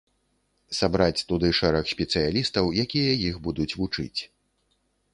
[0.77, 4.21] Сабраць туды шэраг спецыялістаў, якія іх будуць вучыць.